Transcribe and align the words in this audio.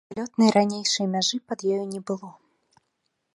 Вылётнай 0.11 0.51
ранейшай 0.55 1.07
мяжы 1.15 1.37
пад 1.51 1.59
ёю 1.73 1.85
не 1.93 2.01
было. 2.07 2.29